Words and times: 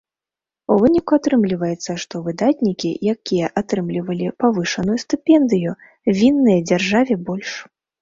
У 0.75 0.77
выніку 0.83 1.11
атрымліваецца, 1.19 1.91
што 2.05 2.15
выдатнікі, 2.29 2.89
якія 3.15 3.53
атрымлівалі 3.63 4.33
павышаную 4.47 4.99
стыпендыю, 5.07 5.79
вінныя 6.21 6.69
дзяржаве 6.69 7.25
больш. 7.33 7.59